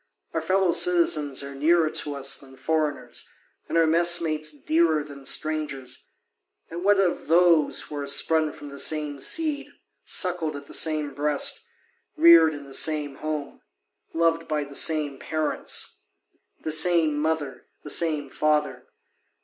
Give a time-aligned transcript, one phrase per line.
[0.33, 3.29] Our fellow citizens are nearer to us than foreigners,
[3.69, 6.05] and our mess mates dearer than strangers,
[6.71, 9.69] and what of those who are sprung from the same seed,
[10.03, 11.67] suckled at the same breast,
[12.17, 13.61] reared in the same home,
[14.11, 15.99] loved by the same parents,
[16.61, 18.87] the same mother, the same father?